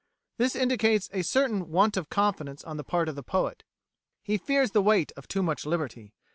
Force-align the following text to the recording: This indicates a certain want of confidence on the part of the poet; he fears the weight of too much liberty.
This 0.37 0.55
indicates 0.55 1.11
a 1.13 1.21
certain 1.21 1.69
want 1.69 1.95
of 1.95 2.09
confidence 2.09 2.63
on 2.63 2.77
the 2.77 2.83
part 2.83 3.07
of 3.07 3.13
the 3.15 3.21
poet; 3.21 3.63
he 4.23 4.35
fears 4.39 4.71
the 4.71 4.81
weight 4.81 5.11
of 5.15 5.27
too 5.27 5.43
much 5.43 5.63
liberty. 5.63 6.11